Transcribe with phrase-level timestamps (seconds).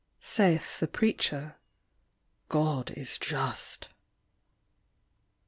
[0.19, 1.57] Saith the preacher:'
[2.59, 3.89] God is just.'